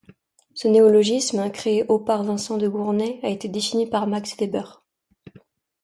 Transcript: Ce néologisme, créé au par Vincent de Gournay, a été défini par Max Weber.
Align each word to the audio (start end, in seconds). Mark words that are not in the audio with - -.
Ce 0.55 0.67
néologisme, 0.67 1.51
créé 1.51 1.85
au 1.87 1.99
par 1.99 2.23
Vincent 2.23 2.57
de 2.57 2.67
Gournay, 2.67 3.19
a 3.21 3.27
été 3.29 3.47
défini 3.47 3.87
par 3.87 4.07
Max 4.07 4.35
Weber. 4.35 4.83